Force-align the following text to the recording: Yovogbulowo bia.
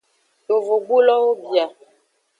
Yovogbulowo 0.47 1.17
bia. 1.49 1.65